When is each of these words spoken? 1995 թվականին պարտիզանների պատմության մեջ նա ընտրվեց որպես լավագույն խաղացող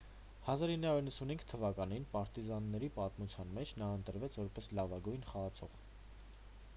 1995 0.51 1.43
թվականին 1.51 2.07
պարտիզանների 2.15 2.89
պատմության 2.95 3.53
մեջ 3.59 3.73
նա 3.83 3.91
ընտրվեց 3.99 4.39
որպես 4.43 4.71
լավագույն 4.79 5.29
խաղացող 5.33 5.77